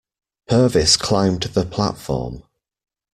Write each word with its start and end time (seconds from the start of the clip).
Purvis 0.47 0.97
climbed 0.97 1.43
the 1.43 1.63
platform. 1.63 2.41